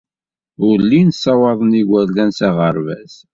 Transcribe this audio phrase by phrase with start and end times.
[0.67, 3.13] Ur llin ssawaḍen igerdan s aɣerbaz.